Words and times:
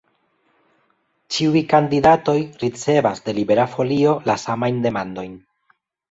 Ĉiuj 1.33 1.59
kandidatoj 1.73 2.35
ricevas 2.63 3.21
de 3.27 3.35
Libera 3.39 3.65
Folio 3.73 4.15
la 4.31 4.37
samajn 4.45 4.81
demandojn. 4.87 5.37